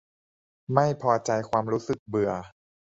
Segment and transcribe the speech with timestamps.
[0.73, 2.31] ไม่พอใจความรู้สึกเบื่อ